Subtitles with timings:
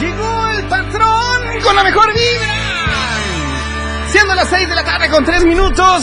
[0.00, 2.52] Llegó el patrón con la mejor vibra.
[4.08, 6.02] Siendo las 6 de la tarde con 3 minutos.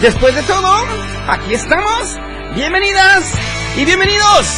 [0.00, 0.84] Después de todo,
[1.28, 2.16] aquí estamos.
[2.54, 3.32] Bienvenidas
[3.76, 4.48] y bienvenidos.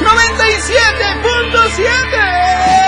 [0.00, 2.87] 97.7.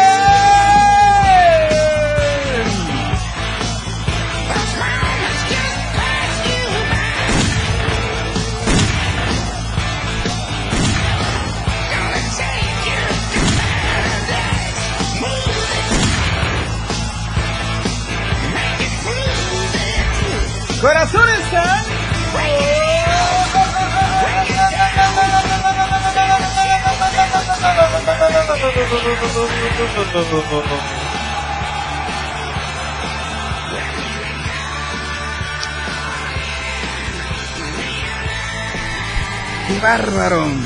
[39.90, 40.59] bárbaro!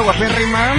[0.00, 0.74] guapérrima.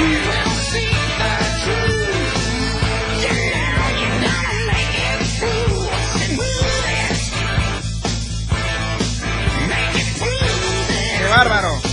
[11.17, 11.84] ¡Qué bárbaro!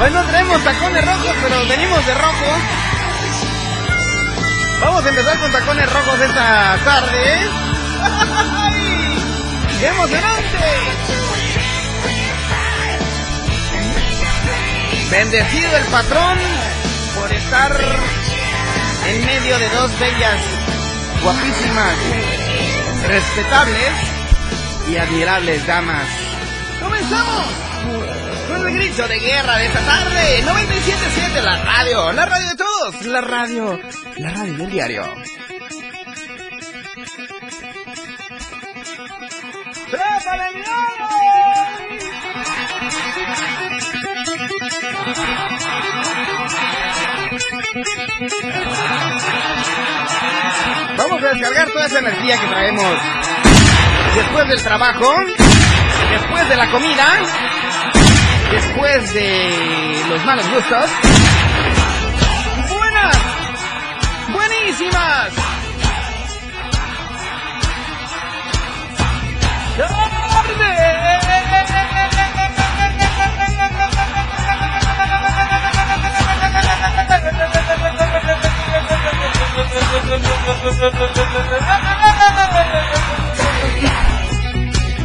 [0.00, 2.46] Hoy no tenemos tacones rojos, pero venimos de rojo.
[4.80, 7.50] Vamos a empezar con tacones rojos esta tarde.
[9.80, 10.58] ¡Qué emocionante!
[15.10, 16.38] Bendecido el patrón
[17.14, 17.80] por estar
[19.06, 20.40] en medio de dos bellas,
[21.22, 21.94] guapísimas,
[23.06, 23.92] respetables
[24.88, 26.08] y admirables damas.
[26.82, 27.63] ¡Comenzamos!
[28.72, 33.80] Grito de guerra de esta tarde, 97.7, la radio, la radio de todos, la radio,
[34.16, 35.02] la radio del diario.
[39.90, 40.62] ¡Trépale, mi
[50.96, 52.98] Vamos a descargar toda esa energía que traemos
[54.14, 55.14] después del trabajo,
[56.10, 57.20] después de la comida,
[58.54, 60.90] después de los malos gustos.
[62.68, 63.16] Buenas,
[64.32, 65.32] buenísimas.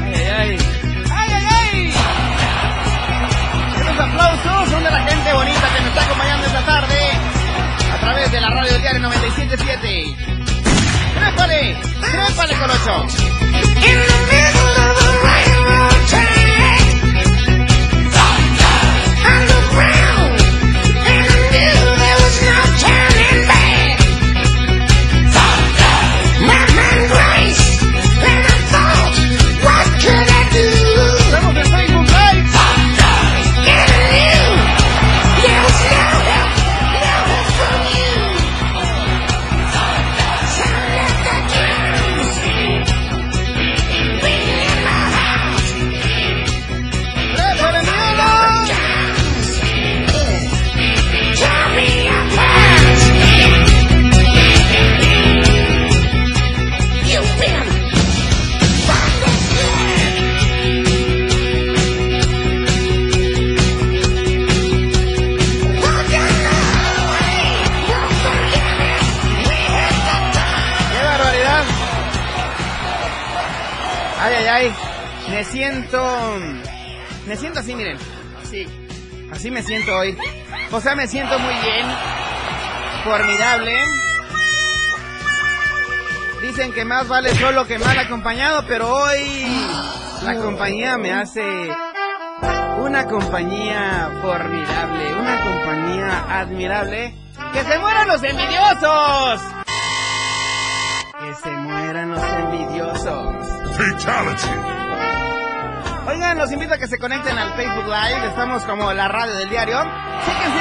[0.05, 0.78] Ay, ay,
[4.19, 7.11] aplausos son de la gente bonita que me está acompañando esta tarde
[7.93, 10.15] a través de la radio del diario 977.
[11.15, 11.77] ¡Trépale!
[12.01, 13.05] ¡Trépale, Colocho!
[80.71, 81.85] O sea, me siento muy bien.
[83.03, 83.79] Formidable.
[86.41, 89.67] Dicen que más vale solo que mal acompañado, pero hoy
[90.23, 91.69] la compañía me hace
[92.77, 97.15] una compañía formidable, una compañía admirable.
[97.53, 99.41] ¡Que se mueran los envidiosos!
[101.19, 103.47] ¡Que se mueran los envidiosos!
[103.75, 104.78] Fatality.
[106.09, 108.27] Oigan, los invito a que se conecten al Facebook Live.
[108.29, 109.77] Estamos como la radio del diario.
[110.25, 110.59] Fíjense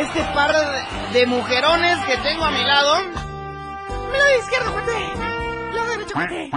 [0.00, 3.02] este, este par de, de mujerones que tengo a mi lado.
[3.02, 5.74] Mi lado izquierdo, cuate.
[5.74, 6.50] Lado derecho, cuate.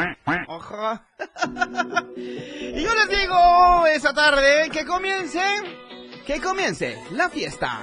[0.47, 0.99] Ojo.
[2.17, 5.41] y yo les digo esta tarde que comience,
[6.27, 7.79] que comience la fiesta.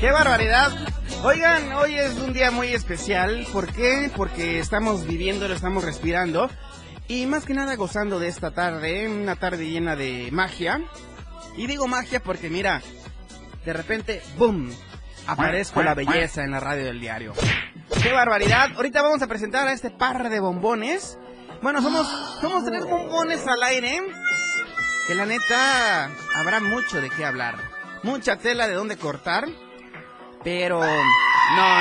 [0.00, 0.72] ¡Qué barbaridad!
[1.24, 3.46] Oigan, hoy es un día muy especial.
[3.52, 4.10] ¿Por qué?
[4.16, 6.48] Porque estamos viviendo, lo estamos respirando.
[7.06, 10.80] Y más que nada gozando de esta tarde, una tarde llena de magia.
[11.56, 12.80] Y digo magia porque mira,
[13.66, 14.72] de repente, ¡boom!
[15.26, 17.34] Aparezco la belleza en la radio del diario.
[18.00, 18.70] ¡Qué barbaridad!
[18.76, 21.18] Ahorita vamos a presentar a este par de bombones.
[21.60, 22.06] Bueno, somos,
[22.40, 24.00] somos tres bombones al aire.
[25.06, 27.56] Que la neta, habrá mucho de qué hablar.
[28.02, 29.48] Mucha tela de dónde cortar.
[30.44, 30.84] Pero, no,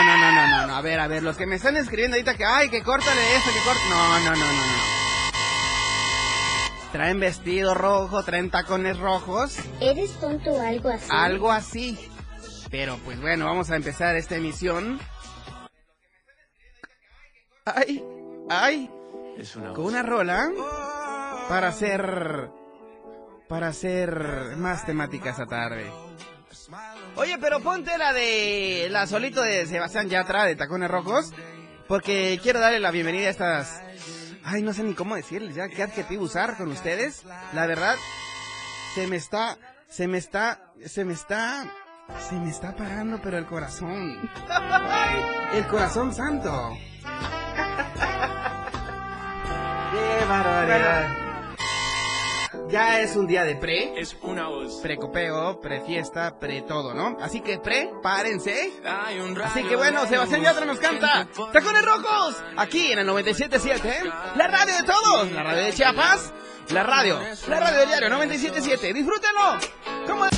[0.03, 0.75] no, no, no, no, no.
[0.75, 3.51] A ver, a ver, los que me están escribiendo ahorita que, ay, que córtale eso,
[3.51, 3.81] que corte.
[3.89, 4.81] No, no, no, no, no.
[6.91, 9.57] Traen vestido rojo, traen tacones rojos.
[9.79, 11.07] ¿Eres tonto o algo así?
[11.09, 11.97] Algo así.
[12.69, 14.99] Pero pues bueno, vamos a empezar esta emisión.
[17.65, 18.03] Ay,
[18.49, 18.89] ay.
[19.75, 20.49] Con una rola
[21.47, 22.49] para hacer
[23.47, 25.91] para hacer más temática esta tarde.
[27.15, 31.33] Oye, pero ponte la de la solito de Sebastián Yatra de Tacones Rojos,
[31.87, 33.81] porque quiero darle la bienvenida a estas
[34.43, 37.23] Ay, no sé ni cómo decirles ya qué adjetivo usar con ustedes.
[37.53, 37.95] La verdad
[38.95, 39.57] se me está
[39.87, 41.65] se me está se me está
[42.27, 44.17] se me está parando pero el corazón.
[45.53, 46.77] El corazón santo.
[49.91, 51.21] Qué barbaridad.
[52.71, 53.99] Ya es un día de pre.
[53.99, 54.79] Es una voz.
[54.81, 57.17] Precopeo, prefiesta, pre todo, ¿no?
[57.21, 58.71] Así que prepárense.
[58.85, 64.13] Hay un Así que bueno, Sebastián Yatra nos canta Tacones Rojos, aquí en el 97.7,
[64.37, 66.31] la radio de todos, la radio de Chiapas,
[66.69, 67.19] la radio,
[67.49, 69.59] la radio del diario 97.7, disfrútenlo.
[70.07, 70.31] ¿Cómo es?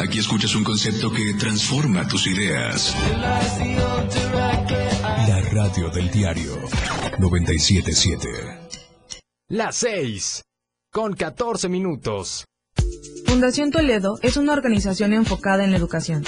[0.00, 2.96] Aquí escuchas un concepto que transforma tus ideas.
[5.28, 6.52] La radio del diario
[7.18, 8.28] 977.
[9.50, 10.42] Las 6.
[10.90, 12.46] Con 14 minutos.
[13.26, 16.24] Fundación Toledo es una organización enfocada en la educación.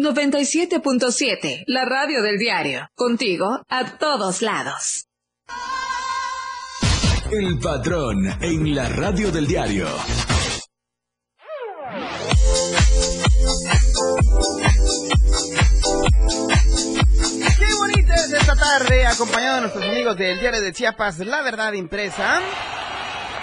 [0.00, 2.88] 97.7, la radio del diario.
[2.94, 5.10] Contigo a todos lados.
[7.32, 9.86] El patrón en la radio del diario.
[17.56, 21.72] Qué bonita es esta tarde, acompañado de nuestros amigos del diario de Chiapas, La Verdad
[21.74, 22.40] Impresa.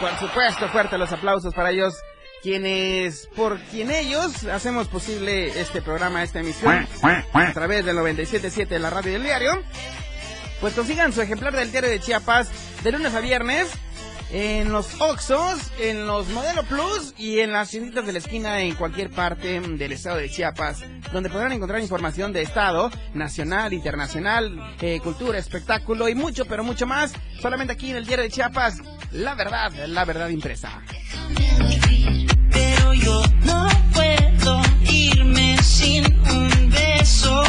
[0.01, 1.95] Por supuesto, fuertes los aplausos para ellos,
[2.43, 8.79] quienes, por quien ellos, hacemos posible este programa, esta emisión, a través del 97.7 de
[8.79, 9.63] la radio del diario.
[10.59, 12.49] Pues consigan su ejemplar del diario de Chiapas
[12.83, 13.67] de lunes a viernes
[14.31, 18.75] en los Oxos, en los Modelo Plus y en las tienditas de la esquina en
[18.75, 20.83] cualquier parte del estado de Chiapas,
[21.13, 26.85] donde podrán encontrar información de estado, nacional, internacional, eh, cultura, espectáculo y mucho, pero mucho
[26.85, 30.81] más, solamente aquí en el diario de Chiapas, la verdad, la verdad impresa.
[32.51, 37.43] Pero yo no puedo irme sin un beso.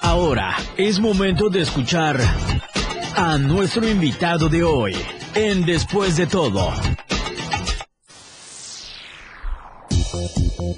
[0.00, 2.20] Ahora es momento de escuchar
[3.16, 4.94] a nuestro invitado de hoy
[5.34, 6.72] en Después de todo.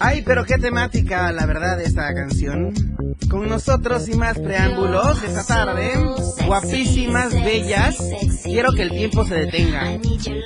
[0.00, 2.73] Ay, pero qué temática, la verdad, esta canción.
[3.31, 5.93] Con nosotros y más preámbulos esta tarde,
[6.47, 7.97] guapísimas, bellas.
[8.45, 9.99] Quiero que el tiempo se detenga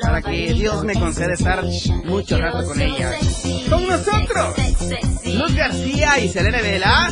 [0.02, 1.64] para que Dios me conceda estar
[2.04, 3.42] mucho rato con ellas.
[3.68, 4.54] Con nosotros,
[5.24, 7.10] Luz García y Selene Vela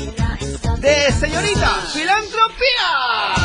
[0.80, 3.37] de Señorita Filantropía.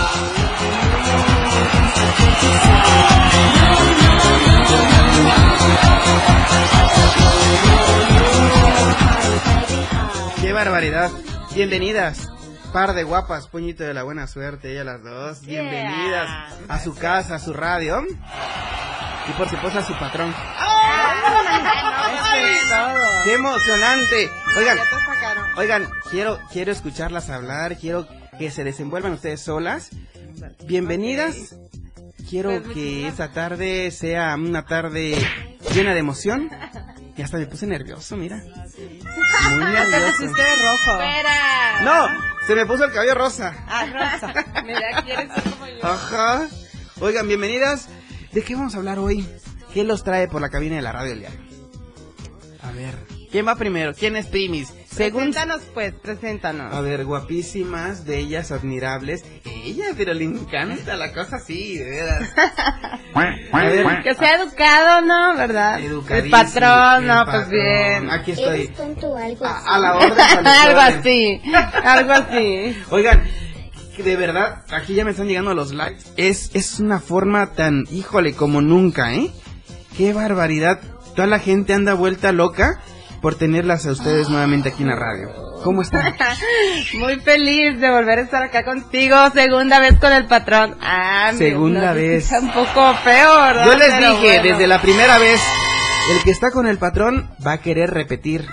[10.63, 11.11] Barbaridad.
[11.53, 12.29] Bienvenidas.
[12.71, 15.41] Par de guapas, puñito de la buena suerte, ellas las dos.
[15.41, 18.01] Bienvenidas a su casa, a su radio.
[19.27, 20.33] Y por supuesto a su patrón.
[23.25, 24.29] ¡Qué emocionante!
[24.57, 24.77] Oigan,
[25.57, 28.07] oigan, quiero, quiero escucharlas hablar, quiero
[28.39, 29.89] que se desenvuelvan ustedes solas.
[30.65, 31.57] Bienvenidas.
[32.29, 35.17] Quiero que esta tarde sea una tarde
[35.73, 36.49] llena de emoción.
[37.15, 38.37] Y hasta me puse nervioso, mira.
[38.37, 40.25] Muy nervioso.
[40.27, 40.99] rojo.
[41.83, 42.07] No,
[42.47, 43.53] se me puso el cabello rosa.
[43.67, 44.33] Ah, rosa.
[44.65, 45.85] Mira, quieres ser como yo.
[45.85, 46.47] Ajá.
[46.99, 47.87] Oigan, bienvenidas.
[48.31, 49.27] ¿De qué vamos a hablar hoy?
[49.73, 51.29] ¿Qué los trae por la cabina de la radio el día?
[52.63, 52.95] A ver,
[53.31, 53.93] ¿quién va primero?
[53.93, 54.73] ¿Quién es primis?
[54.95, 55.31] Según...
[55.31, 56.73] Preséntanos, pues, preséntanos.
[56.73, 59.23] A ver, guapísimas, bellas, admirables.
[59.45, 62.29] Ella, pero le encanta la cosa así, de veras.
[63.15, 65.37] Ver, Que sea educado, ¿no?
[65.37, 65.79] ¿Verdad?
[65.79, 68.09] El patrón, el no, pues bien.
[68.09, 68.61] Aquí estoy.
[68.61, 69.65] ¿Eres tonto o algo así?
[69.67, 70.15] A, a la orden.
[70.15, 71.41] para los algo así,
[71.83, 72.77] algo así.
[72.89, 73.23] Oigan,
[73.97, 76.03] de verdad, aquí ya me están llegando los likes.
[76.17, 79.31] Es, es una forma tan, híjole, como nunca, ¿eh?
[79.95, 80.81] Qué barbaridad.
[81.15, 82.81] Toda la gente anda vuelta loca
[83.23, 85.29] por tenerlas a ustedes nuevamente aquí en la radio.
[85.63, 86.13] ¿Cómo están?
[86.99, 90.75] Muy feliz de volver a estar acá contigo, segunda vez con el patrón.
[90.81, 92.29] Ah, Segunda no, vez.
[92.33, 93.65] Un poco ¿verdad?
[93.65, 94.43] Yo les Pero dije bueno.
[94.43, 95.39] desde la primera vez,
[96.11, 98.45] el que está con el patrón va a querer repetir.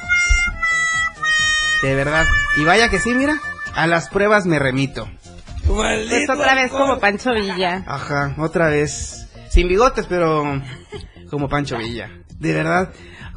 [1.82, 2.26] De verdad.
[2.56, 3.40] Y vaya que sí, mira.
[3.74, 5.10] A las pruebas me remito.
[5.66, 7.82] Pues otra vez como Pancho Villa.
[7.88, 9.26] Ajá, otra vez.
[9.48, 10.62] Sin bigotes, pero
[11.28, 12.08] como Pancho Villa.
[12.38, 12.90] De verdad.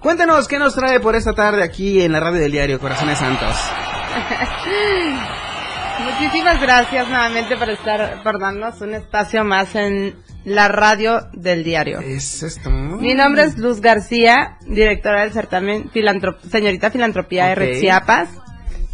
[0.03, 3.55] Cuéntanos qué nos trae por esta tarde aquí en la radio del diario Corazones Santos.
[6.03, 11.99] Muchísimas gracias nuevamente por estar, por darnos un espacio más en la radio del diario.
[12.01, 12.69] Es esto.
[12.69, 17.51] Mi nombre es Luz García, directora del certamen Filantrop- Señorita Filantropía Ok.
[17.51, 17.79] R.
[17.79, 18.29] Chiapas.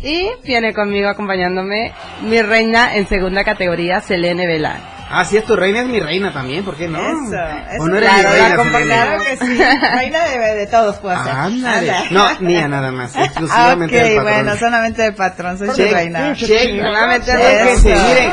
[0.04, 4.78] Y viene conmigo acompañándome mi reina en segunda categoría, Selene Vela.
[5.12, 7.00] Ah, sí, es tu reina, es mi reina también, ¿por qué no?
[7.00, 7.36] Eso,
[7.72, 8.86] eso ¿O no eres claro, mi reina, Selene?
[8.86, 9.64] Claro que sí.
[9.98, 11.32] Reina de, de todos puedo ser.
[11.34, 11.94] Ándale.
[12.12, 14.44] No, mía nada más, Ah, exclusivamente del ok, patrón.
[14.46, 16.36] bueno, solamente de patrón, soy su Check, reina.
[16.36, 16.82] check.
[16.84, 18.32] Solamente de miren.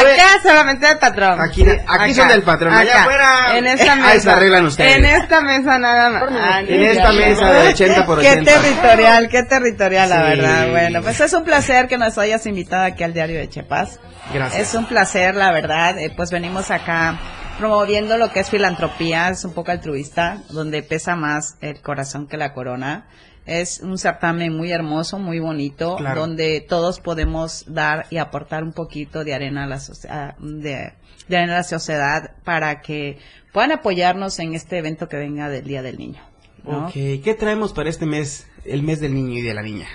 [0.00, 1.40] Acá solamente del patrón.
[1.40, 3.00] Aquí, aquí son del patrón, allá Acá.
[3.02, 3.56] afuera.
[3.58, 4.08] En esta mesa.
[4.10, 4.96] Ahí se arreglan ustedes.
[4.96, 6.22] En esta mesa nada más.
[6.32, 8.52] Ah, En esta mesa de 80 por Qué 80.
[8.52, 10.22] territorial, qué territorial, la Sí.
[10.22, 10.70] verdad.
[10.70, 13.98] Bueno, pues es un placer que nos hayas invitado aquí al diario de Chiapas.
[14.32, 14.68] Gracias.
[14.68, 15.98] Es un placer, la verdad.
[15.98, 17.18] eh, pues venimos acá
[17.58, 22.36] promoviendo lo que es filantropía, es un poco altruista, donde pesa más el corazón que
[22.38, 23.06] la corona.
[23.50, 26.20] Es un certamen muy hermoso, muy bonito, Claro.
[26.20, 30.92] donde todos podemos dar y aportar un poquito de arena a la sociedad, de,
[31.26, 33.18] de arena a la sociedad para que
[33.52, 36.22] puedan apoyarnos en este evento que venga del Día del Niño.
[36.62, 36.86] ¿no?
[36.86, 39.88] Ok, ¿qué traemos para este mes, el mes del niño y de la niña?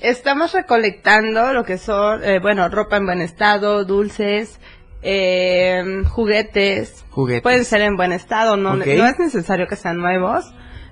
[0.00, 4.60] Estamos recolectando lo que son, eh, bueno, ropa en buen estado, dulces,
[5.02, 7.04] eh, juguetes.
[7.10, 7.42] Juguetes.
[7.42, 10.44] Pueden ser en buen estado, no es necesario que sean nuevos,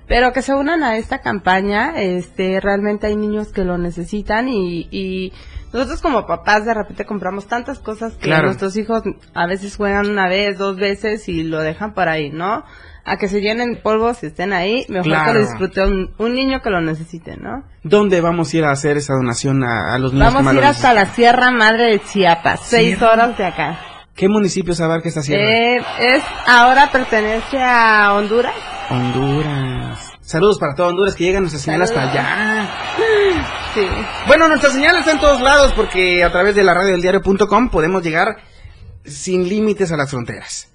[0.07, 2.01] pero que se unan a esta campaña.
[2.01, 5.33] Este, realmente hay niños que lo necesitan y, y
[5.73, 8.45] nosotros como papás de repente compramos tantas cosas que Claro.
[8.45, 12.63] nuestros hijos a veces juegan una vez, dos veces y lo dejan por ahí, ¿no?
[13.07, 15.25] A que se llenen polvos y estén ahí, mejor Claro.
[15.33, 17.63] que lo disfrute un, un niño que lo necesite, ¿no?
[17.83, 20.63] ¿Dónde vamos a ir a hacer esa donación a, a los niños Vamos a ir
[20.63, 23.77] hasta la Sierra Madre de Chiapas, seis horas de acá.
[24.15, 25.43] ¿Qué municipios abarca esta sierra?
[25.49, 28.53] Eh, es ahora pertenece a Honduras.
[28.89, 29.99] Honduras.
[30.21, 32.15] Saludos para todo Honduras que llega nuestra señal hasta Saludos.
[32.19, 32.69] allá.
[33.75, 33.85] Sí.
[34.27, 37.67] Bueno, nuestra señal está en todos lados porque a través de la radio del diario.com
[37.69, 38.37] podemos llegar
[39.03, 40.69] sin límites a las fronteras.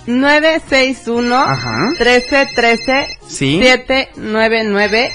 [0.09, 1.87] 961 Ajá.
[1.91, 3.61] 1313 Sí.
[3.63, 5.13] 799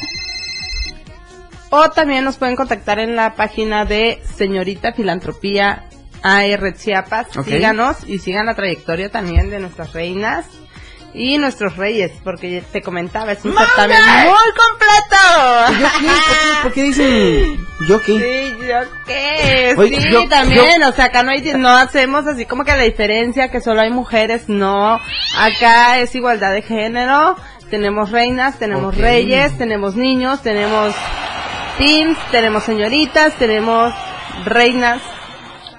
[1.71, 5.85] o también nos pueden contactar en la página de Señorita Filantropía
[6.21, 7.27] AR Chiapas.
[7.43, 10.45] Síganos y sigan la trayectoria también de nuestras reinas
[11.15, 15.81] y nuestros reyes, porque te comentaba, es un certamen muy completo.
[15.81, 16.07] ¿Yo qué?
[16.07, 18.19] ¿Por qué, por qué dicen yo qué?
[18.19, 22.45] Sí, yo qué, Oye, sí, yo- también, o sea, acá no hay, no hacemos así
[22.45, 24.99] como que la diferencia que solo hay mujeres, no,
[25.37, 27.35] acá es igualdad de género,
[27.69, 29.01] tenemos reinas, tenemos Ok.
[29.01, 30.93] reyes, tenemos niños, tenemos
[31.77, 33.93] teens, tenemos señoritas, tenemos
[34.45, 35.01] reinas,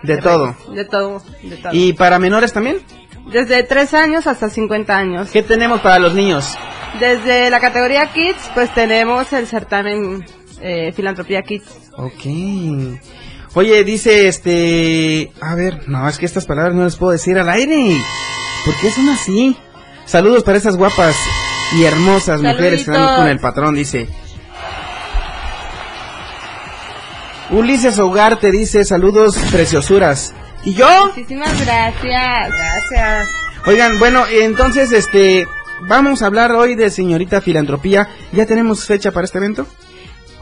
[0.03, 0.55] De todo.
[0.69, 1.73] de todo, de todo.
[1.73, 2.79] ¿Y para menores también?
[3.27, 5.31] Desde 3 años hasta 50 años.
[5.31, 6.57] ¿Qué tenemos para los niños?
[7.01, 10.25] Desde la categoría Kids, pues tenemos el certamen
[10.65, 11.67] eh, Filantropía Kids.
[11.97, 12.25] Ok.
[13.55, 15.31] Oye, dice este...
[15.41, 17.97] A ver, no, es que estas palabras no las puedo decir al aire.
[18.65, 19.57] ¿Por qué son así?
[20.07, 21.15] Saludos para esas guapas
[21.77, 24.09] y hermosas mujeres que están con el patrón, dice.
[27.51, 30.35] Ulises Ugarte dice, saludos preciosuras.
[30.65, 30.89] ¿Y yo?
[31.09, 32.51] Muchísimas gracias.
[32.51, 33.29] Gracias.
[33.67, 35.47] Oigan, bueno, entonces, este...
[35.87, 38.09] Vamos a hablar hoy de señorita filantropía.
[38.33, 39.67] ¿Ya tenemos fecha para este evento?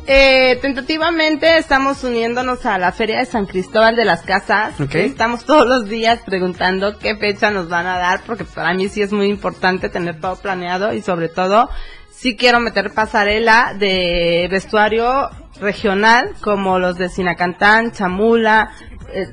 [0.07, 4.81] Eh, tentativamente estamos uniéndonos a la Feria de San Cristóbal de las Casas.
[4.81, 4.97] Ok.
[4.97, 9.01] Estamos todos los días preguntando qué fecha nos van a dar, porque para mí sí
[9.01, 11.71] es muy importante tener todo planeado y sobre todo
[12.11, 18.73] sí quiero meter pasarela de vestuario regional como los de Sinacantán, Chamula,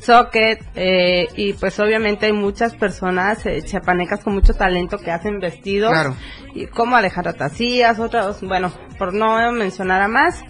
[0.02, 5.40] Socket, eh, y pues obviamente hay muchas personas eh, chiapanecas con mucho talento que hacen
[5.40, 6.16] vestidos Claro.
[6.54, 10.42] y como Alejandra Tacías, otros, bueno, por no mencionar a más,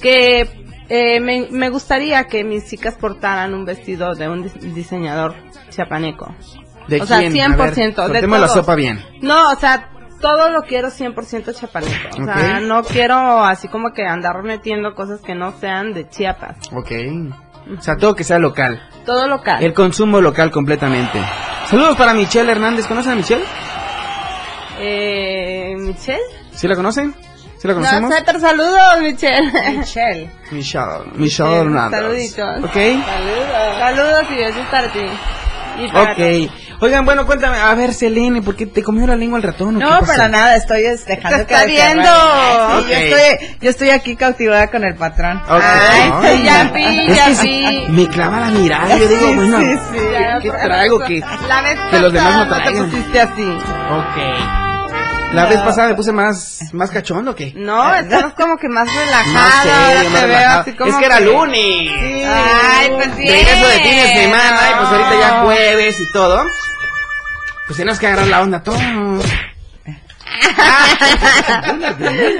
[0.00, 0.48] que
[0.88, 5.34] eh, me, me gustaría que mis chicas portaran un vestido de un dis- diseñador
[5.68, 6.34] chiapaneco.
[6.88, 7.32] ¿De o sea, quién?
[7.32, 8.98] 100%, A ver, de cortemos la sopa bien.
[9.20, 9.88] No, o sea,
[10.20, 12.20] todo lo quiero 100% chiapaneco.
[12.20, 16.56] O sea, no quiero así como que andar metiendo cosas que no sean de Chiapas.
[16.72, 16.90] Ok.
[17.78, 18.80] O sea, todo que sea local.
[19.06, 19.62] Todo local.
[19.62, 21.20] El consumo local completamente.
[21.68, 22.86] Saludos para Michelle Hernández.
[22.86, 23.44] ¿Conocen a Michelle?
[24.78, 26.20] Eh, ¿Michelle?
[26.52, 27.14] ¿Sí la conocen?
[27.58, 28.14] ¿Sí la No conocemos?
[28.14, 29.52] sé, pero saludos, Michelle.
[29.78, 30.30] Michelle.
[30.50, 31.04] Michelle.
[31.14, 32.00] Michelle Hernández.
[32.00, 32.64] Saluditos.
[32.64, 32.72] Ok.
[32.74, 33.78] Saludos.
[33.78, 35.00] Saludos y besos para ti.
[35.78, 36.50] Y para Ok.
[36.82, 37.58] Oigan, bueno, cuéntame.
[37.58, 39.78] A ver, Selene, ¿por qué te comió la lengua el ratón?
[39.78, 42.02] No, para nada, estoy es- dejando Te que está que viendo.
[42.10, 42.88] Sí, Ok.
[42.88, 45.42] yo, estoy, yo estoy aquí cautivada con el patrón.
[45.46, 47.86] Ay, Ay, ya vi, es ya que sí, vi.
[47.92, 48.96] me clava la mirada.
[48.96, 49.98] Yo digo, bueno, sí, sí.
[50.00, 50.98] ¿qué, qué traigo?
[51.00, 52.90] que La vez que los demás no te traigan.
[52.90, 53.42] pusiste así.
[53.90, 55.34] Ok.
[55.34, 57.52] La vez pasada me puse más, más cachondo, ¿o ¿qué?
[57.54, 59.86] No, estás como que más relajada.
[59.86, 61.60] Ahora más te veo así como Es que era lunes.
[61.60, 62.22] Sí.
[62.26, 63.32] Ay, pues bien.
[63.34, 66.42] Regreso de fin de semana y pues ahorita ya jueves y todo.
[67.70, 68.80] Pues tenemos que agarrar la onda todos.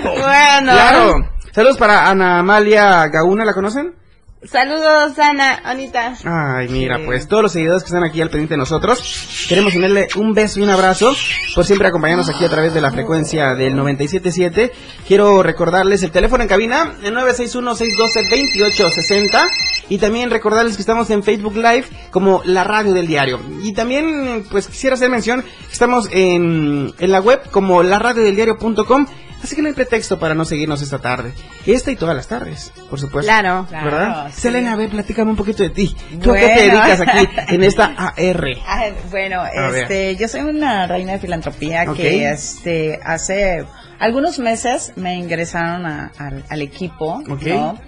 [0.02, 0.72] Bueno.
[0.72, 1.14] Claro.
[1.52, 3.94] Saludos para Ana Amalia Gauna, ¿la conocen?
[4.42, 6.16] Saludos, Ana, Anita.
[6.24, 10.08] Ay, mira, pues todos los seguidores que están aquí al pendiente de nosotros, queremos enviarle
[10.16, 11.14] un beso y un abrazo
[11.54, 14.72] por siempre acompañarnos aquí a través de la frecuencia del 977.
[15.06, 19.48] Quiero recordarles el teléfono en cabina, el 961-612-2860.
[19.90, 23.40] Y también recordarles que estamos en Facebook Live como la radio del diario.
[23.62, 29.06] Y también, pues quisiera hacer mención, que estamos en, en la web como laradiodeldiario.com.
[29.42, 31.32] Así que no hay pretexto para no seguirnos esta tarde.
[31.64, 33.26] Esta y todas las tardes, por supuesto.
[33.32, 33.66] Claro.
[33.70, 34.12] ¿Verdad?
[34.12, 34.40] Claro, sí.
[34.42, 35.96] Selena, a ver, platícame un poquito de ti.
[36.22, 38.46] ¿Tú a qué te dedicas aquí en esta AR?
[38.66, 43.64] Ah, bueno, A este, yo soy una reina de filantropía que este hace
[43.98, 47.42] algunos meses me ingresaron a- al, al equipo, Ok.
[47.46, 47.78] ¿no?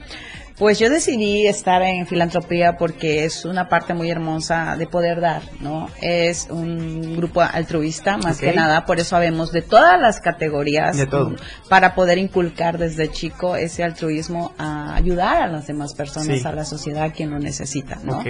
[0.62, 5.42] Pues yo decidí estar en filantropía porque es una parte muy hermosa de poder dar,
[5.58, 5.88] ¿no?
[6.00, 11.06] Es un grupo altruista, más que nada, por eso habemos de todas las categorías De
[11.06, 11.34] todo.
[11.68, 16.46] para poder inculcar desde chico ese altruismo a ayudar a las demás personas, Sí.
[16.46, 18.18] a la sociedad quien lo necesita, ¿no?
[18.20, 18.28] Ok.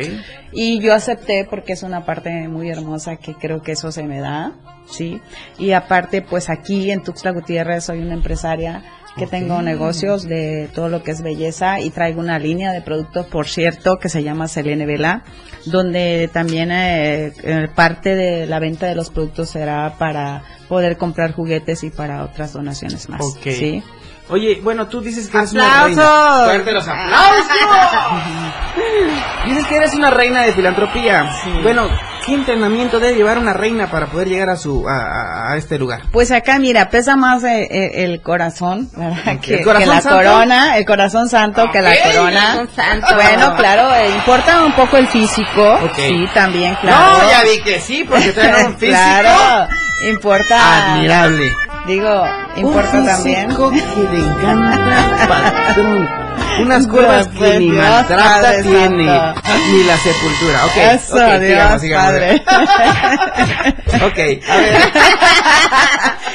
[0.52, 4.20] Y yo acepté porque es una parte muy hermosa que creo que eso se me
[4.20, 4.54] da,
[4.90, 5.20] ¿sí?
[5.58, 8.82] Y aparte, pues aquí en Tuxtla Gutiérrez soy una empresaria
[9.16, 13.26] que tengo negocios de todo lo que es belleza y traigo una línea de productos,
[13.26, 15.22] por cierto, que se llama Selene Vela,
[15.66, 21.32] donde también eh, eh, parte de la venta de los productos será para poder comprar
[21.34, 23.42] juguetes y para otras donaciones más, Ok.
[23.42, 23.82] ¿sí?
[24.30, 25.96] Oye, bueno, tú dices que eres una ¡Aplausos!
[25.96, 26.44] reina.
[26.46, 27.46] Fuerte los aplausos.
[29.46, 31.30] dices que eres una reina de filantropía.
[31.62, 31.88] Bueno,
[32.24, 36.02] ¿qué entrenamiento debe llevar una reina para poder llegar a su a, este lugar?
[36.12, 39.40] Pues acá, mira, pesa más eh, eh, el corazón, ¿verdad?
[39.40, 40.16] Que, ¿El corazón que la santo?
[40.16, 42.52] corona, el corazón santo que la corona.
[42.52, 43.14] corazón santo.
[43.14, 45.78] Bueno, claro, eh, importa un poco el físico.
[45.96, 47.18] Sí, también, claro.
[47.18, 49.68] No, ya vi que sí, porque traen un físico claro,
[50.10, 50.94] importa.
[50.94, 51.52] admirable.
[51.86, 52.24] Digo,
[52.56, 53.48] importa un también.
[53.48, 55.26] que le encanta,
[55.68, 56.21] patrón.
[56.60, 59.40] Unas curvas que Pues, ni Dios, maltrata Padre tiene, Santo.
[59.72, 60.64] ni la sepultura.
[60.66, 62.06] Ok, Eso, ok, Dios, sigamos, sigamos.
[62.12, 62.42] padre.
[64.04, 64.92] Ok, a ver.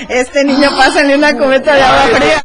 [0.10, 2.44] Este niño pásale una cubeta de agua fría.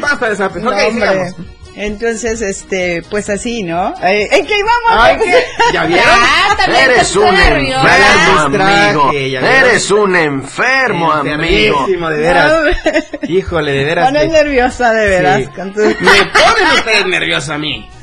[0.00, 0.64] Basta de zapes.
[0.64, 1.34] Ok, sigamos.
[1.82, 3.94] Entonces, este, pues así, ¿no?
[4.02, 4.90] Eh, ¿En qué íbamos?
[4.90, 5.44] Ay, ¿qué?
[5.72, 6.06] ¿Ya vieron?
[6.20, 7.96] Ah, también Eres un nerviosa.
[7.96, 9.12] enfermo, amigo.
[9.14, 11.86] Eres un enfermo, amigo.
[11.86, 12.52] De veras.
[13.22, 14.04] Híjole, de veras.
[14.06, 15.38] Pones nerviosa de veras.
[15.38, 15.46] Sí.
[15.46, 15.80] Con tu...
[15.80, 17.88] Me ponen ustedes nervioso a mí.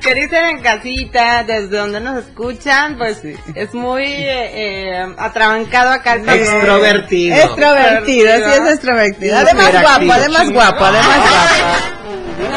[0.00, 3.20] Que dicen en casita, desde donde nos escuchan, pues
[3.54, 6.28] es muy eh, eh, atrabancado acá el.
[6.28, 7.36] Extrovertido.
[7.36, 9.38] Extrovertido, sí es extrovertido.
[9.38, 12.07] Además guapo, además guapo, además guapo.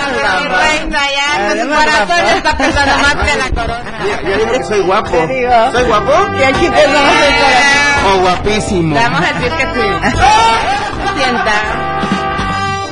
[0.09, 3.91] Mi reina, ya, mi Además, corazón está pesando más que la corona.
[4.23, 5.09] Ya digo que soy guapo.
[5.71, 6.31] ¿Soy guapo?
[6.37, 8.13] Que aquí tenemos el corazón.
[8.13, 8.95] O guapísimo.
[8.95, 9.87] Vamos a decir que sí.
[11.17, 11.53] Sienta.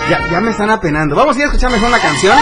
[0.10, 1.15] Ya, ya me están apenando.
[1.15, 2.38] Vamos a ir a escuchar mejor una canción.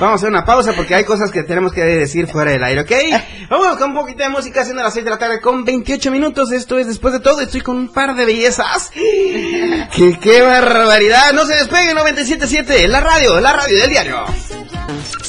[0.00, 2.80] Vamos a hacer una pausa porque hay cosas que tenemos que decir fuera del aire,
[2.80, 2.90] ¿ok?
[3.50, 6.52] Vamos con un poquito de música haciendo las 6 de la tarde con 28 minutos.
[6.52, 7.42] Esto es después de todo.
[7.42, 8.90] Estoy con un par de bellezas.
[8.94, 11.34] ¡Qué, qué barbaridad!
[11.34, 14.24] No se despegue 97.7, la radio, la radio del diario.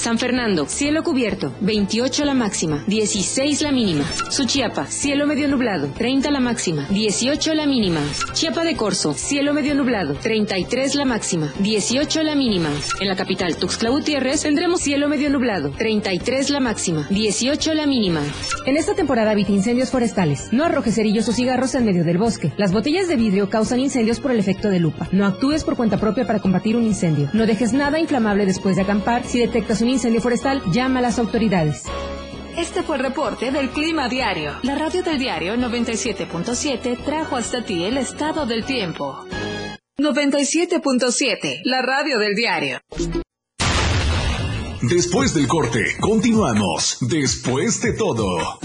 [0.01, 4.03] San Fernando, cielo cubierto, 28 la máxima, 16 la mínima.
[4.31, 8.01] Suchiapa, cielo medio nublado, 30 la máxima, 18 la mínima.
[8.33, 12.69] Chiapa de Corzo, cielo medio nublado, 33 la máxima, 18 la mínima.
[12.99, 18.21] En la capital Tuxtla Gutiérrez tendremos cielo medio nublado, 33 la máxima, 18 la mínima.
[18.67, 20.49] En esta temporada evita incendios forestales.
[20.53, 22.53] No arrojes cerillos o cigarros en medio del bosque.
[22.57, 25.07] Las botellas de vidrio causan incendios por el efecto de lupa.
[25.11, 27.27] No actúes por cuenta propia para combatir un incendio.
[27.33, 29.23] No dejes nada inflamable después de acampar.
[29.23, 31.85] Si detectas un incendio forestal, llama a las autoridades.
[32.55, 34.59] Este fue el reporte del Clima Diario.
[34.61, 39.25] La radio del diario 97.7 trajo hasta ti el estado del tiempo.
[39.99, 42.79] 97.7, la radio del diario.
[44.81, 46.97] Después del corte, continuamos.
[47.01, 48.59] Después de todo.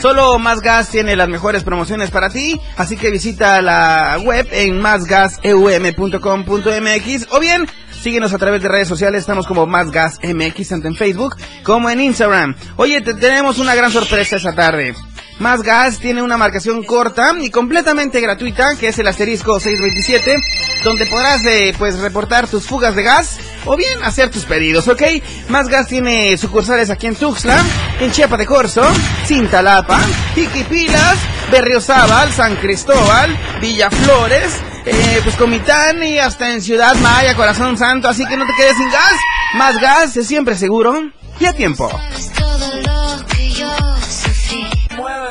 [0.00, 4.80] Solo Más Gas tiene las mejores promociones para ti, así que visita la web en
[4.80, 7.66] másgaseum.com.mx o bien
[8.02, 11.88] síguenos a través de redes sociales, estamos como Más Gas MX tanto en Facebook como
[11.88, 12.56] en Instagram.
[12.76, 14.94] Oye, te tenemos una gran sorpresa esta tarde.
[15.42, 20.40] Más Gas tiene una marcación corta y completamente gratuita, que es el asterisco 627,
[20.84, 25.02] donde podrás eh, pues reportar tus fugas de gas o bien hacer tus pedidos, ¿ok?
[25.48, 27.60] Más Gas tiene sucursales aquí en Tuxtla,
[27.98, 28.84] en Chiapa de Corzo,
[29.26, 29.98] Cintalapa,
[30.36, 31.18] Iquipilas,
[31.50, 38.24] Berriozábal, San Cristóbal, Villaflores, eh, pues Comitán y hasta en Ciudad Maya, Corazón Santo, así
[38.26, 39.16] que no te quedes sin gas.
[39.54, 41.90] Más Gas es siempre seguro y a tiempo.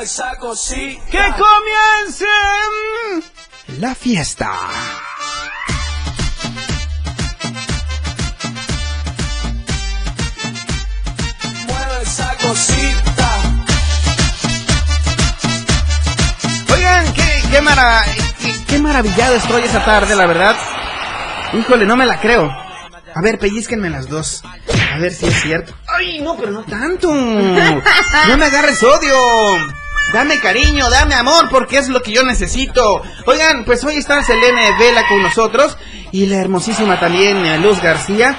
[0.02, 1.04] Mueve esa cosita.
[1.12, 2.26] ¡Que comience
[3.78, 4.50] la fiesta!
[11.66, 13.28] Mueve esa cosita.
[16.74, 18.04] Oigan, qué, qué, mara-
[18.40, 20.56] qué, qué maravillado estoy esa tarde, la verdad.
[21.54, 22.50] Híjole, no me la creo.
[23.14, 24.42] A ver, pellizquenme las dos.
[24.94, 25.74] A ver si es cierto.
[25.86, 27.12] Ay, no, pero no tanto.
[28.28, 29.81] No me agarres odio.
[30.12, 33.02] Dame cariño, dame amor, porque es lo que yo necesito.
[33.26, 35.78] Oigan, pues hoy está Selene Vela con nosotros
[36.12, 38.36] y la hermosísima también eh, Luz García.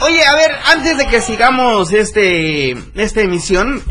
[0.00, 3.82] Oye, a ver, antes de que sigamos este esta emisión,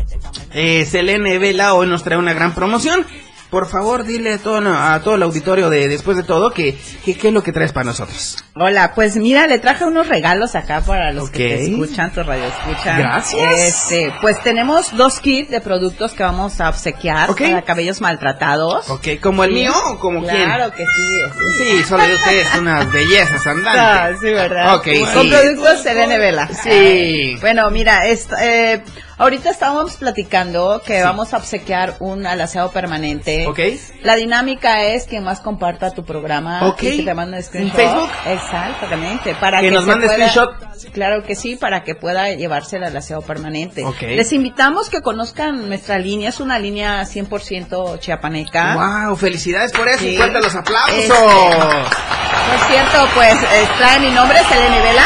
[0.52, 3.06] eh, Selene Vela hoy nos trae una gran promoción.
[3.50, 7.14] Por favor, dile a todo, a todo el auditorio de Después de Todo que, que
[7.18, 8.36] qué es lo que traes para nosotros.
[8.54, 12.44] Hola, pues mira, le traje unos regalos acá para los que te escuchan, tu radio
[12.44, 12.98] escuchan.
[12.98, 13.58] Gracias.
[13.58, 17.40] Este, pues tenemos dos kits de productos que vamos a obsequiar Ok.
[17.42, 18.88] para cabellos maltratados.
[18.88, 19.54] Ok, ¿como el Sí.
[19.56, 20.44] mío o como quién?
[20.44, 21.58] Claro que sí.
[21.58, 24.20] Sí, solo de ustedes unas bellezas Ah, andantes.
[24.20, 24.74] sí, ¿verdad?
[24.76, 24.84] Ok,
[25.14, 25.28] Con sí.
[25.30, 26.48] productos Selene Vela.
[26.62, 27.36] Sí.
[27.40, 28.82] Bueno, mira, est- eh,
[29.20, 33.46] ahorita estábamos platicando que vamos a obsequiar un alaciado permanente.
[33.46, 33.58] Ok.
[34.02, 36.82] La dinámica es que más comparta tu programa Ok.
[36.82, 37.76] y que te mande screenshot.
[37.76, 38.10] Facebook?
[38.26, 39.34] Exactamente.
[39.36, 40.50] Para Que que, nos mande screenshot.
[40.92, 43.84] Claro que sí, para que pueda llevarse el alaciado permanente.
[43.84, 44.00] Ok.
[44.02, 46.30] Les invitamos que conozcan nuestra línea.
[46.30, 48.74] Es una línea 100% chiapaneca.
[49.06, 50.14] Wow, felicidades por eso Sí.
[50.14, 50.96] y cuenta los aplausos.
[50.96, 53.34] Este, Por cierto, pues
[53.78, 55.02] trae mi nombre, Selene Vela.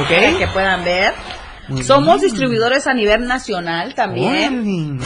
[0.00, 0.08] Ok.
[0.08, 1.12] Para que puedan ver.
[1.70, 2.30] Muy Somos bien.
[2.30, 4.98] distribuidores a nivel nacional también.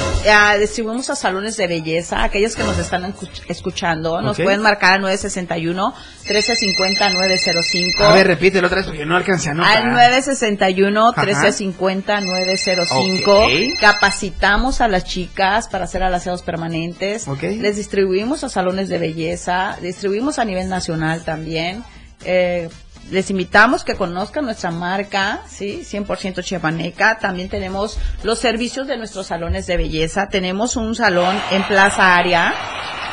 [0.58, 5.00] Distribuimos a salones de belleza, aquellos que nos están escu- escuchando, nos pueden marcar al
[5.02, 5.92] 961
[6.28, 8.02] 1350 905.
[8.04, 9.76] A ver, repítelo otra vez porque no alcancé a anotar.
[9.76, 11.20] Al 961 Ajá.
[11.22, 13.44] 1350 905.
[13.44, 13.50] Ok.
[13.80, 17.28] Capacitamos a las chicas para hacer alaciados permanentes.
[17.28, 17.42] Ok.
[17.60, 19.76] Les distribuimos a salones de belleza.
[19.82, 21.84] Distribuimos a nivel nacional también.
[22.24, 22.68] Eh,
[23.10, 25.82] les invitamos que conozcan nuestra marca, ¿sí?
[25.84, 27.18] 100% chiapaneca.
[27.18, 30.28] También tenemos los servicios de nuestros salones de belleza.
[30.28, 32.54] Tenemos un salón en Plaza Aria,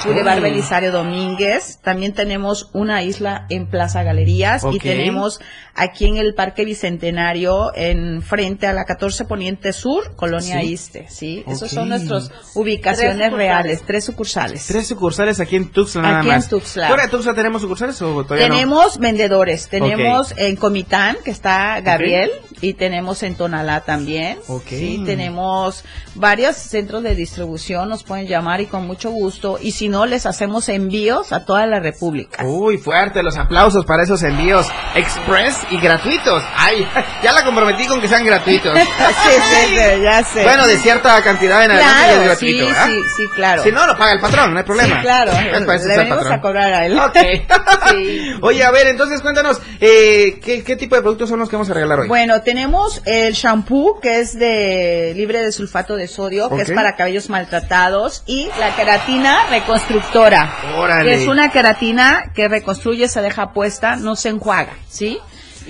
[0.06, 0.42] Boulevard.
[0.42, 1.80] Belisario Domínguez.
[1.82, 4.64] También tenemos una isla en Plaza Galerías.
[4.72, 5.40] Y tenemos
[5.82, 10.68] aquí en el Parque Bicentenario, en frente a la 14 Poniente Sur, Colonia Sí.
[10.74, 11.44] Iste, ¿sí?
[11.48, 11.70] Esas Ok.
[11.80, 14.66] son nuestras ubicaciones Tres reales, tres sucursales.
[14.68, 16.50] Tres sucursales aquí en Tuxtla nada Aquí en más.
[16.50, 16.88] Tuxtla.
[16.88, 18.56] ¿Fuera de Tuxtla tenemos sucursales o todavía no?
[18.56, 22.30] Tenemos vendedores, tenemos en Comitán, que está Gabriel,
[22.62, 24.38] y tenemos en Tonalá también.
[24.68, 25.84] Sí, tenemos
[26.16, 30.26] varios centros de distribución, nos pueden llamar y con mucho gusto, y si no, les
[30.26, 32.44] hacemos envíos a toda la República.
[32.46, 36.44] Uy, fuerte los aplausos para esos envíos express y gratuitos.
[36.56, 36.88] Ay,
[37.24, 38.78] ya la comprometí con que sean gratuitos.
[38.80, 40.44] sí, sí, sí, ya sé.
[40.44, 42.88] Bueno, de cierta cantidad en adelante Claro, es gratuito, sí, ¿verdad?
[42.88, 43.64] sí, sí, claro.
[43.64, 44.96] Si no, lo paga el patrón, no hay problema.
[44.96, 45.32] Sí, claro.
[45.32, 47.00] Es para eso Le venimos a cobrar a él.
[48.42, 51.70] Oye, a ver, entonces cuéntanos, eh, ¿qué, qué tipo de productos son los que vamos
[51.70, 52.08] a regalar hoy?
[52.08, 56.96] Bueno, tenemos el shampoo que es de libre de sulfato de sodio, que es para
[56.96, 61.10] cabellos maltratados, y la queratina reconstructora, Órale.
[61.10, 65.20] que es una queratina que reconstruye, se deja puesta, no se enjuaga, ¿sí?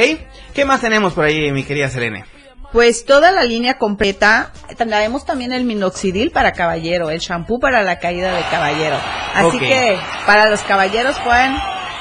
[0.53, 2.23] ¿Qué más tenemos por ahí, mi querida Selene?
[2.71, 7.99] Pues toda la línea completa, traemos también el minoxidil para caballero, el shampoo para la
[7.99, 8.97] caída de caballero.
[9.33, 11.53] Así que para los caballeros pueden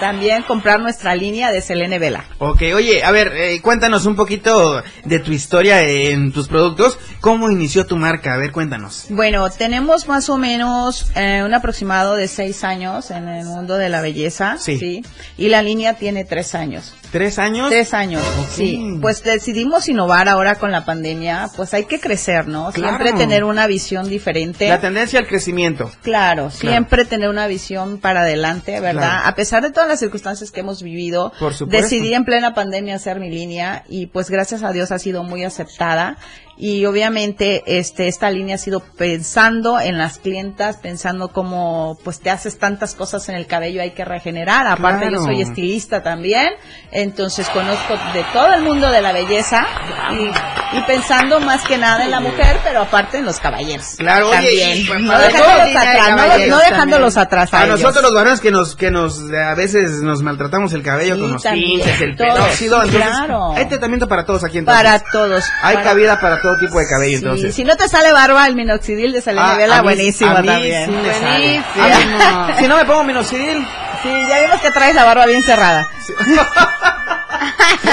[0.05, 2.27] también comprar nuestra línea de Selene Vela.
[2.37, 6.99] Ok, oye, a ver, eh, cuéntanos un poquito de tu historia en tus productos.
[7.23, 8.35] ¿Cómo inició tu marca?
[8.35, 9.07] A ver, cuéntanos.
[9.09, 13.89] Bueno, tenemos más o menos eh, un aproximado de seis años en el mundo de
[13.89, 15.03] la belleza, Sí.
[15.39, 16.95] Y la línea tiene tres años.
[17.15, 17.69] ¿Tres años?
[17.71, 18.99] Tres años, sí.
[19.01, 22.73] Pues decidimos innovar ahora con la pandemia, pues hay que crecer, ¿no?
[22.73, 22.99] Claro.
[22.99, 24.69] Siempre tener una visión diferente.
[24.69, 25.93] La tendencia al crecimiento.
[26.03, 29.03] Claro, siempre tener una visión para adelante, ¿verdad?
[29.13, 29.29] Claro.
[29.29, 31.85] A pesar de todas las circunstancias que hemos vivido, Por supuesto.
[31.85, 35.45] decidí en plena pandemia hacer mi línea y pues gracias a Dios ha sido muy
[35.45, 36.19] aceptada
[36.57, 42.31] y obviamente este esta línea ha sido pensando en las clientas, pensando cómo pues te
[42.31, 45.17] haces tantas cosas en el cabello, hay que regenerar, aparte Claro.
[45.19, 46.49] yo soy estilista también,
[46.93, 49.67] entonces conozco de todo el mundo de la belleza
[50.13, 53.95] y, y pensando más que nada en la mujer, pero aparte en los caballeros.
[53.99, 54.79] Claro, oye, también.
[54.79, 58.77] y pa- no dejándolos atrás, no, no dejándolos atrás a, nosotros los varones que nos,
[58.77, 63.03] que nos, a veces nos maltratamos el cabello Sí, con los tintes, el peróxido, entonces
[63.11, 63.53] claro.
[63.55, 64.83] hay tratamiento para todos aquí entonces.
[64.85, 65.45] Para todos.
[65.63, 67.55] Hay para- cabida para todo tipo de cabello Sí, entonces.
[67.55, 70.47] si no te sale barba, el minoxidil de Selene Ah, Vela, a buenísimo a mí
[70.49, 70.91] también.
[70.91, 70.93] sí.
[70.93, 72.23] Buenísimo.
[72.23, 73.67] A mí- si no me pongo minoxidil,
[74.03, 75.87] Sí, ya vimos que traes la barba bien cerrada.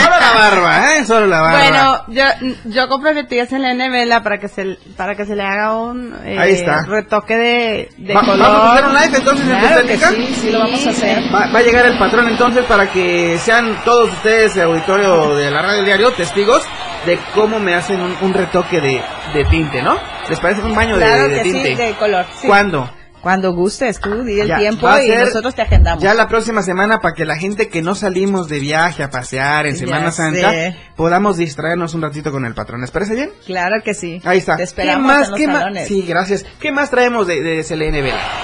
[0.03, 1.05] ahora la barba, ¿eh?
[1.05, 1.59] Solo la barba.
[1.59, 2.23] Bueno, yo,
[2.65, 6.37] yo comprometías en la NMLA para que se, para que se le haga un eh,
[6.37, 6.83] Ahí está.
[6.85, 8.39] retoque de, de Va- color.
[8.39, 10.09] ¿Vamos a hacer un live entonces en Claro que Estética?
[10.09, 11.23] sí, sí lo vamos a hacer.
[11.33, 15.49] Va, va a llegar el patrón entonces para que sean todos ustedes, el auditorio de
[15.49, 16.63] la radio del diario, testigos
[17.05, 19.01] de cómo me hacen un, un retoque de,
[19.33, 19.97] de tinte, ¿no?
[20.29, 21.85] ¿Les parece un baño de- Claro de, que sí, tinte?
[21.85, 22.25] de color.
[22.39, 22.47] sí.
[22.47, 22.89] ¿Cuándo?
[23.21, 26.03] Cuando gustes, tú di el Ya, tiempo y ser nosotros te agendamos.
[26.03, 29.67] Ya la próxima semana para que la gente que no salimos de viaje a pasear
[29.67, 30.75] en Ya Semana Santa sé.
[30.95, 32.81] podamos distraernos un ratito con el patrón.
[32.81, 33.31] ¿Les parece bien?
[33.45, 34.21] Claro que sí.
[34.25, 34.57] Ahí está.
[34.57, 35.25] Te esperamos ¿Qué más?
[35.25, 35.87] en los ¿Qué más?
[35.87, 36.45] Sí, gracias.
[36.59, 37.63] ¿Qué más traemos de, de?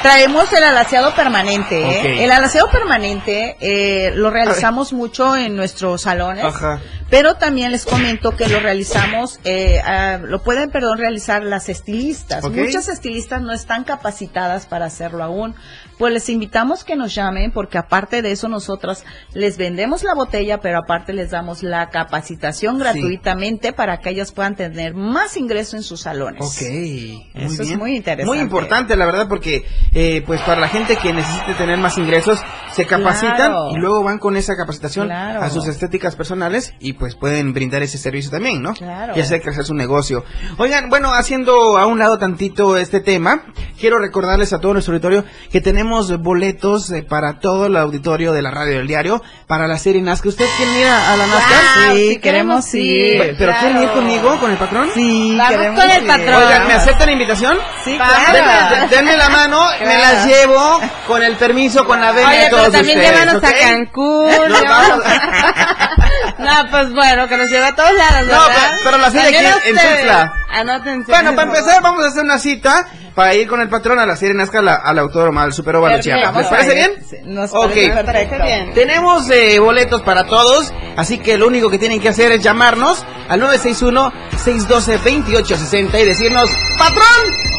[0.02, 1.82] Traemos el alaciado permanente.
[1.82, 2.24] ¿eh?
[2.24, 6.44] El alaciado permanente eh, lo realizamos mucho en nuestros salones.
[6.44, 6.80] Ajá.
[7.10, 12.44] Pero también les comento que lo realizamos, eh, ah, lo pueden, perdón, realizar las estilistas.
[12.44, 15.56] Muchas estilistas no están capacitadas para hacerlo aún.
[15.98, 20.60] Pues les invitamos que nos llamen porque aparte de eso nosotros les vendemos la botella,
[20.60, 25.82] pero aparte les damos la capacitación gratuitamente para que ellas puedan tener más ingreso en
[25.84, 26.42] sus salones.
[26.46, 27.80] Ok, muy Eso es bien.
[27.80, 28.26] muy interesante.
[28.36, 32.40] Muy importante, la verdad, porque eh, pues para la gente que necesite tener más ingresos,
[32.74, 33.72] se capacitan Claro.
[33.72, 35.42] y luego van con esa capacitación Claro.
[35.42, 38.74] a sus estéticas personales y pues pueden brindar ese servicio también, ¿no?
[38.74, 39.14] Claro.
[39.16, 40.24] Y hacer crecer su negocio.
[40.60, 43.44] Oigan, bueno, haciendo a un lado tantito este tema,
[43.80, 48.41] quiero recordarles a todo nuestro auditorio que tenemos boletos eh, para todo el auditorio de
[48.41, 50.30] la radio del diario para la serie Nazca.
[50.30, 51.56] ¿Ustedes quieren ir a, a la Nazca?
[51.88, 53.17] Wow, sí, queremos ir.
[53.17, 54.89] Bueno, ¿Pero quieren ir conmigo, con el patrón?
[54.93, 56.08] Sí, Vamos queremos con el ir.
[56.08, 56.43] patrón.
[56.43, 57.58] Oigan, ¿me aceptan la invitación?
[57.86, 58.13] Sí, Claro.
[58.32, 58.76] claro.
[58.76, 60.02] Denme, denme la mano, me Claro.
[60.02, 63.36] las llevo con el permiso, con la venia Oye, de todos pero también ustedes, llévanos
[63.36, 63.43] ¿ok?
[63.43, 64.32] a Cancún.
[64.50, 65.04] Vamos-
[66.39, 68.47] no, pues bueno, que nos lleve a todos lados, No, ¿verdad?
[68.56, 69.76] pero- pero la serie aquí en.
[69.76, 70.34] Tuxtla.
[70.52, 71.12] Anótense.
[71.12, 72.88] Bueno, para empezar vamos a hacer una cita
[73.18, 76.20] para ir con el patrón a la serie Nazca al, al autódromo al Superóvalo Perfecto.
[76.20, 76.36] Chiapas.
[76.36, 76.92] ¿Les Vamos parece bien?
[77.34, 77.72] Nos Ok.
[78.06, 78.74] parece bien.
[78.76, 83.04] Tenemos eh, boletos para todos, así que lo único que tienen que hacer es llamarnos
[83.28, 87.04] al 961-612-2860 y decirnos, patrón,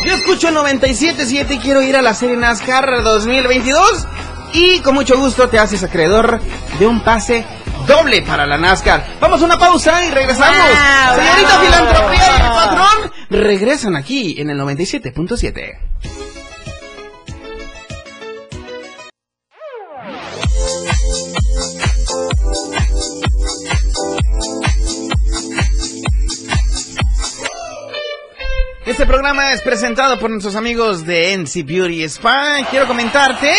[0.06, 4.06] yo escucho el 97.7 y quiero ir a la serie NASCAR 2022
[4.52, 6.40] y con mucho gusto te haces acreedor
[6.78, 7.44] de un pase
[7.88, 9.16] doble para la NASCAR.
[9.18, 10.56] Vamos a una pausa y regresamos.
[10.56, 11.64] Wow, Señorita wow.
[11.64, 15.78] Filantropía y el patrón regresan aquí en el 97.7.
[28.86, 32.66] Este programa es presentado por nuestros amigos de NC Beauty Spa.
[32.70, 33.52] Quiero comentarte,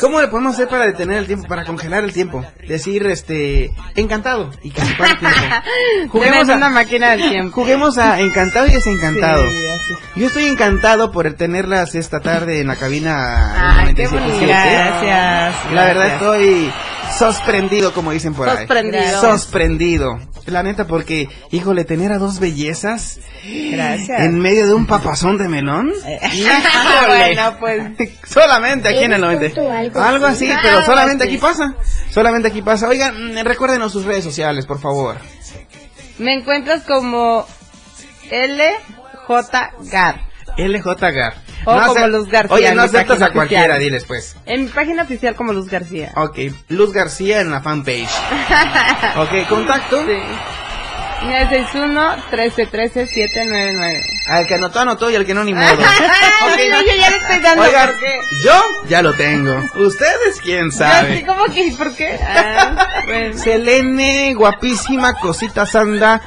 [0.00, 2.44] ¿Cómo le podemos hacer para detener el tiempo, para congelar el tiempo?
[2.66, 6.18] Decir, este, encantado y congelar el tiempo.
[6.20, 7.54] Tenemos una máquina del tiempo.
[7.62, 9.42] Juguemos a encantado y desencantado.
[9.42, 9.94] Sí.
[10.16, 13.84] Yo estoy encantado por tenerlas esta tarde en la cabina.
[13.86, 14.10] Ay, qué 97.7.
[14.10, 14.46] bonito.
[14.46, 15.72] Gracias.
[15.72, 16.22] La verdad gracias.
[16.22, 16.72] estoy
[17.18, 18.58] sorprendido, como dicen por ahí.
[18.58, 19.20] Sorprendido.
[19.20, 20.18] Sorprendido.
[20.48, 24.20] La neta, porque, híjole, tener a dos bellezas Gracias.
[24.20, 25.92] en medio de un papazón de melón.
[27.06, 27.82] Bueno, pues.
[28.24, 29.54] Solamente aquí en el ¿Eres 90.
[29.54, 30.50] tonto o algo Algo así?
[30.62, 31.74] pero solamente aquí pasa.
[32.10, 32.88] Solamente aquí pasa.
[32.88, 35.16] Oigan, mm, recuérdenos sus redes sociales, por favor.
[36.18, 37.46] Me encuentras como
[38.30, 40.20] LJ Gar.
[40.56, 41.34] LJ Gar.
[41.64, 43.80] O como acep- Luz García Oye, no aceptas a cualquiera, oficial.
[43.80, 44.36] diles pues.
[44.46, 46.12] En mi página oficial como Luz García.
[46.16, 46.38] Ok,
[46.68, 48.08] Luz García en la fanpage.
[49.16, 50.04] Ok, contacto.
[50.06, 50.18] Sí.
[51.20, 54.02] 961-1313-799.
[54.28, 55.66] Al que anotó, anotó y al que no, ni modo.
[55.66, 57.90] Ok, no, yo ya le estoy dando Oigan,
[58.44, 59.60] yo ya lo tengo.
[59.74, 61.24] Ustedes, quién Yo sabe.
[61.26, 62.18] como que, ¿por qué?
[62.28, 63.36] Ah, bueno.
[63.38, 66.20] Selene, guapísima, cosita sanda,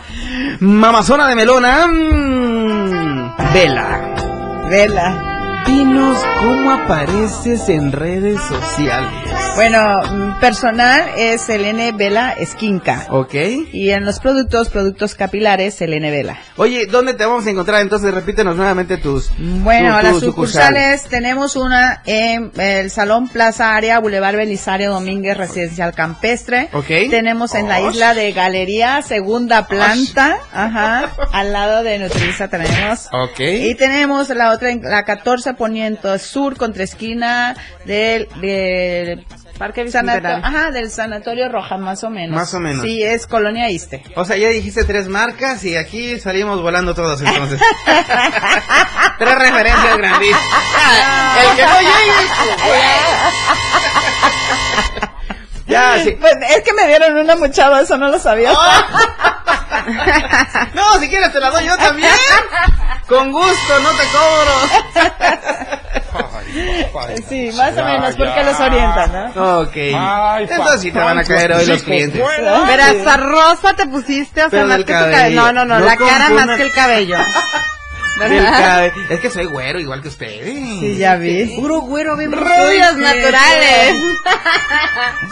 [0.60, 4.11] mamazona de melona, mm, Vela.
[4.72, 5.31] Vela.
[5.66, 9.10] Dinos cómo apareces en redes sociales.
[9.56, 13.06] Bueno, mm, personal es Selene Vela Esquinca.
[13.10, 13.34] ¿Ok?
[13.74, 16.38] Y en los productos, productos capilares, Selene Vela.
[16.56, 17.82] Oye, ¿dónde te vamos a encontrar?
[17.82, 19.30] Entonces, repítenos nuevamente tus.
[19.38, 25.94] Bueno, tu- las sucursales tenemos una en el Salón Plaza Área, Boulevard Belisario Domínguez, Residencial
[25.94, 26.70] Campestre.
[26.74, 26.88] Ok.
[27.10, 27.94] Tenemos en la Osh.
[27.96, 33.10] isla de Galería, segunda planta, ajá, al lado de Nutriza tenemos.
[33.12, 33.40] Ok.
[33.40, 39.26] Y tenemos la otra, en la 14 Poniente Sur, contra esquina del, del
[39.58, 42.36] Parque sanato- ajá, del Sanatorio Roja, más o menos.
[42.36, 42.84] Más o menos.
[42.84, 44.04] Sí, es Colonia Iste.
[44.16, 47.60] O sea, ya dijiste tres marcas y aquí salimos volando todos entonces.
[49.20, 50.42] tres referencias grandísimas.
[51.42, 52.28] El que no llegue,
[52.66, 52.82] pues,
[55.68, 56.12] Ya, sí.
[56.20, 58.52] Pues, es que me dieron una muchada, eso no lo sabía.
[60.74, 62.14] No, si quieres te la doy yo también.
[63.08, 64.52] Con gusto, no te cobro.
[67.30, 69.60] Sí, más o menos, porque los orientan, ¿no?
[69.62, 69.76] Ok.
[69.76, 72.22] Entonces sí te van a caer hoy los clientes.
[72.36, 75.42] Pero hasta rosa te pusiste, o sea, más que tu cabello.
[75.42, 77.18] No, no, no, No la cara más que el cabello.
[79.10, 80.46] Es que soy güero igual que ustedes.
[80.46, 81.56] Sí, ya vi.
[81.56, 83.96] Puro güero, bien Rubios naturales.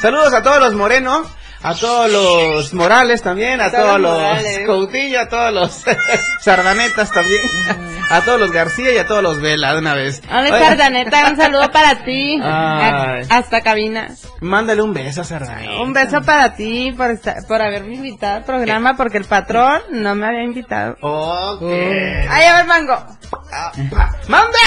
[0.02, 1.30] Saludos a todos los Moreno,
[1.62, 4.60] a todos los Morales también, a Todos los Morales.
[4.66, 5.84] Coutinho, a todos los
[6.42, 7.42] Sardanetas también,
[8.10, 10.22] a todos los García y a todos los Vela de una vez.
[10.30, 12.40] Hola, Oiga, Sardaneta, un saludo para ti.
[12.42, 13.24] Ay.
[13.30, 14.08] Hasta cabina.
[14.40, 15.82] Mándale un beso a Sardaneta.
[15.82, 20.16] Un beso para ti por, estar- por haberme invitado al programa porque el patrón no
[20.16, 20.96] me había invitado.
[21.02, 21.62] Ok.
[21.64, 22.96] Ay, a ver, mango.
[24.28, 24.58] ¡Mande!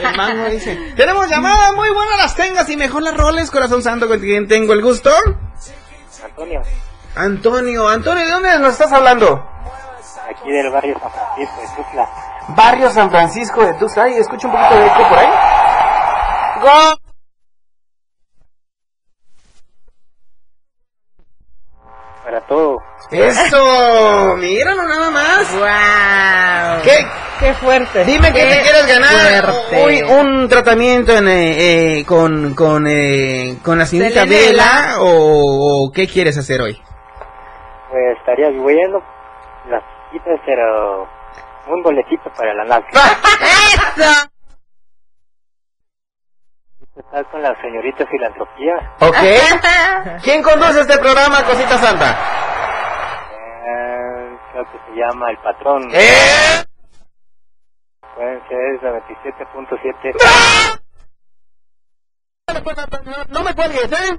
[0.00, 4.06] El mango dice, tenemos llamada, muy buenas las tengas y mejor las roles, corazón santo,
[4.08, 5.10] con quien tengo el gusto.
[6.24, 6.62] Antonio,
[7.16, 9.52] Antonio, Antonio, ¿de dónde nos estás hablando?
[10.28, 12.08] aquí del barrio San Francisco de Tuxtla.
[12.48, 14.04] Barrio San Francisco de Tuxtla.
[14.04, 15.28] Ay, escucho un poquito de eco por ahí.
[16.60, 16.98] Go.
[22.24, 22.78] Para todo.
[23.10, 25.52] Eso, míralo nada más.
[25.52, 26.82] Wow.
[26.82, 27.06] ¿Qué?
[27.42, 28.04] Qué fuerte.
[28.04, 29.84] Dime que te quieres ganar fuerte.
[29.84, 35.92] Uy, un tratamiento en, eh, eh, con con eh, con la señorita Vela o, o
[35.92, 36.80] qué quieres hacer hoy.
[37.90, 39.02] Pues estaría bueno
[39.68, 39.82] las
[40.12, 41.08] citas, pero
[41.66, 42.86] un boletito para la NASA.
[43.96, 44.28] Eso.
[46.96, 48.74] Estar con la señorita filantropía.
[49.00, 49.16] ¿Ok?
[50.22, 52.10] ¿Quién conduce este programa, Cosita Santa?
[53.66, 55.88] Eh, creo que se llama El Patrón.
[55.92, 56.64] ¿Eh?
[58.14, 60.80] Pueden ser 97.7.
[63.30, 64.18] No me cuelgues, ¿eh?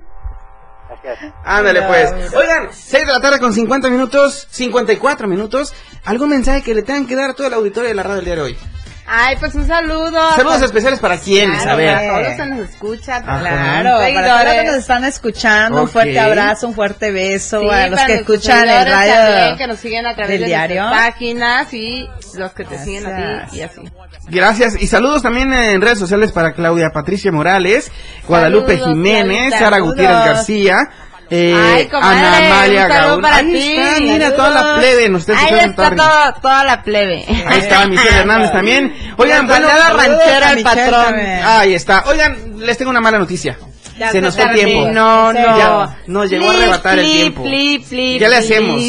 [0.89, 1.34] Gracias.
[1.44, 2.34] Ándale pues.
[2.36, 5.74] Oigan, 6 de la tarde con 50 minutos, 54 minutos.
[6.06, 8.26] ¿Algún mensaje que le tengan que dar a todo el auditorio de la radio del
[8.26, 8.58] día de hoy?
[9.06, 10.34] Ay, pues un saludo.
[10.36, 11.93] Saludos especiales para quienes, a Claro, ver.
[11.93, 13.24] Para todos los que nos escuchan.
[13.30, 13.39] Ajá.
[13.41, 15.91] Claro, para todos los que nos están escuchando, un Ok.
[15.91, 19.68] fuerte abrazo, un fuerte beso Sí, a los que escuchan el seguidores también, radio que
[19.68, 20.84] nos siguen a través del de diario.
[20.89, 23.82] páginas y los que te siguen a ti y así.
[24.30, 24.82] Gracias.
[24.82, 27.91] Y saludos también en redes sociales para Claudia Patricia Morales,
[28.26, 29.51] Guadalupe Saludos, Jiménez.
[29.51, 29.89] Sara Saludos.
[29.89, 30.89] Gutiérrez García.
[31.36, 33.22] Eh, Ay, comadre, Ana Amalia Gaúl.
[33.22, 33.76] para Ahí ti.
[33.76, 35.10] está, mira, toda la plebe.
[35.10, 37.26] Nos está Ahí está todo, toda la plebe.
[37.48, 38.94] Ahí está Michelle Hernández también.
[39.18, 41.16] Oigan, bueno, el Michelle patrón.
[41.44, 42.04] ahí está.
[42.06, 43.58] Oigan, les tengo una mala noticia.
[43.98, 44.90] Ya Se nos fue tiempo.
[44.92, 45.40] No, no.
[45.58, 47.44] Ya, nos llegó a arrebatar el tiempo.
[47.44, 48.82] flip, flip, ¿Qué le hacemos?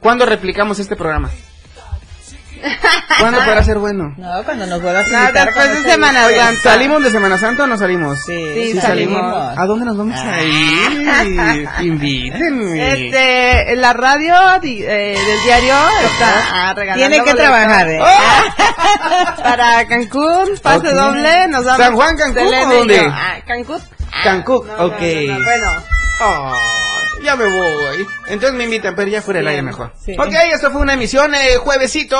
[0.00, 1.30] ¿Cuándo replicamos este programa?
[3.20, 4.14] ¿Cuándo podrá ser bueno?
[4.16, 5.46] No, cuando nos vuelvas a No, invitar.
[5.46, 6.40] después con de Semana gusto.
[6.40, 6.60] Santa.
[6.62, 8.18] ¿Salimos de Semana Santa o no salimos?
[8.24, 9.58] Sí, Sí, salimos.
[9.58, 11.68] ¿A dónde nos vamos a ir?
[11.82, 12.92] Invítenme.
[13.06, 18.00] Este, la radio di- eh, del diario está ah, Tiene que trabajar, ¿eh?
[19.42, 20.94] Para Cancún, pase Ok.
[20.94, 21.84] doble, nos vamos.
[21.84, 23.00] ¿San Juan, Cancún o dónde?
[23.12, 23.78] Ah, Cancún.
[24.22, 25.00] Cancún, No, no, ok.
[25.00, 25.66] no, no, Bueno,
[26.20, 26.93] Oh,
[27.24, 28.06] ya me voy.
[28.28, 29.92] Entonces me invitan, pero ya fuera del aire mejor.
[30.04, 30.12] Sí.
[30.18, 32.16] Ok, esto fue una emisión eh, juevesito,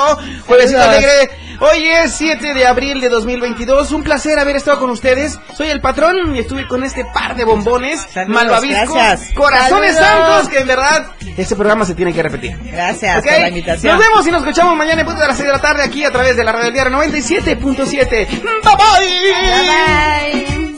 [0.47, 1.29] juevesito alegre.
[1.61, 3.91] Hoy es 7 de abril de 2022.
[3.91, 5.39] Un placer haber estado con ustedes.
[5.55, 9.33] Soy el patrón y estuve con este par de bombones Saludos, malvaviscos, gracias.
[9.35, 10.27] corazones Saludos.
[10.27, 11.05] santos, que en verdad
[11.37, 12.57] este programa se tiene que repetir.
[12.63, 13.95] Gracias Ok, por la invitación.
[13.97, 16.03] Nos vemos y nos escuchamos mañana en punto de las 6 de la tarde aquí
[16.03, 18.09] a través de la radio del diario 97.7.
[18.27, 19.05] Bye bye.
[19.41, 20.74] bye bye.